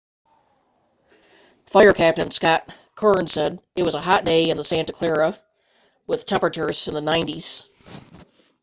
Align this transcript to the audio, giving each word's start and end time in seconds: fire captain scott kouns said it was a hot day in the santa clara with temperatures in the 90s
fire 1.67 1.93
captain 1.93 2.31
scott 2.31 2.67
kouns 2.95 3.31
said 3.33 3.61
it 3.75 3.83
was 3.83 3.93
a 3.93 4.01
hot 4.01 4.25
day 4.25 4.49
in 4.49 4.57
the 4.57 4.63
santa 4.63 4.91
clara 4.91 5.37
with 6.07 6.25
temperatures 6.25 6.87
in 6.87 6.95
the 6.95 7.01
90s 7.01 7.67